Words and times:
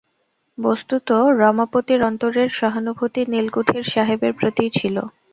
বস্তুত 0.57 1.07
রমাপতির 1.39 2.01
অন্তরের 2.03 2.49
সহানুভূতি 2.51 3.21
নীলকুঠির 3.27 3.85
সাহেবের 3.85 4.33
প্রতিই 4.33 4.71
ছিল। 4.71 4.95